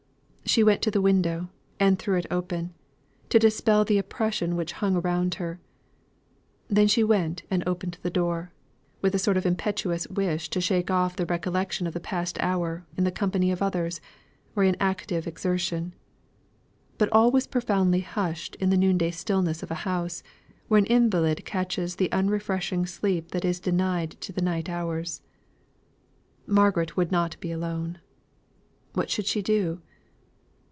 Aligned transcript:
She 0.43 0.65
went 0.65 0.81
to 0.81 0.91
the 0.91 0.99
window, 0.99 1.47
and 1.79 1.97
threw 1.97 2.17
it 2.17 2.25
open, 2.29 2.73
to 3.29 3.39
dispel 3.39 3.85
the 3.85 3.97
oppression 3.97 4.57
which 4.57 4.73
hung 4.73 4.97
around 4.97 5.35
her. 5.35 5.61
Then 6.67 6.87
she 6.89 7.05
went 7.05 7.43
and 7.49 7.65
opened 7.65 7.97
the 8.01 8.09
door, 8.09 8.51
with 9.01 9.15
a 9.15 9.19
sort 9.19 9.37
of 9.37 9.45
impetuous 9.45 10.09
wish 10.09 10.49
to 10.49 10.59
shake 10.59 10.91
off 10.91 11.15
the 11.15 11.25
recollection 11.25 11.87
of 11.87 11.93
the 11.93 12.01
past 12.01 12.37
hour, 12.41 12.85
in 12.97 13.05
the 13.05 13.13
company 13.13 13.49
of 13.49 13.61
others, 13.61 14.01
or 14.53 14.65
in 14.65 14.75
active 14.77 15.25
exertion. 15.25 15.93
But 16.97 17.07
all 17.13 17.31
was 17.31 17.47
profoundly 17.47 18.01
hushed 18.01 18.55
in 18.55 18.71
the 18.71 18.77
noonday 18.77 19.11
stillness 19.11 19.63
of 19.63 19.71
a 19.71 19.87
house, 19.87 20.21
where 20.67 20.79
an 20.79 20.85
invalid 20.87 21.45
catches 21.45 21.95
the 21.95 22.11
unrefreshing 22.11 22.87
sleep 22.87 23.31
that 23.31 23.45
is 23.45 23.61
denied 23.61 24.19
to 24.19 24.33
the 24.33 24.41
night 24.41 24.67
hours. 24.67 25.21
Margaret 26.45 26.97
would 26.97 27.11
not 27.11 27.39
be 27.39 27.51
alone. 27.53 27.99
What 28.91 29.09
should 29.09 29.27
she 29.27 29.41
do? 29.41 29.79